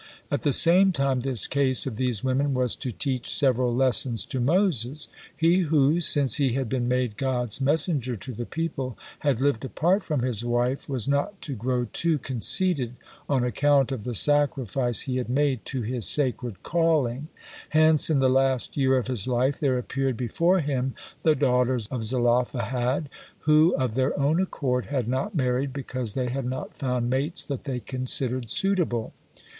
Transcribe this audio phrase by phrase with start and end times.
[0.31, 4.39] At the same time this case of these women was to teach several lessons to
[4.39, 5.09] Moses.
[5.37, 10.01] He who, since he had been made God's messenger to the people, had lived apart
[10.01, 12.95] from his wife was not to grow too conceited
[13.29, 17.27] on account of the sacrifice he had made to his sacred calling;
[17.69, 22.05] hence in the last year of his life there appeared before him the daughters of
[22.05, 23.07] Zelophehad,
[23.41, 27.65] who of their own accord had not married because they had not found mates that
[27.65, 29.13] they considered suitable.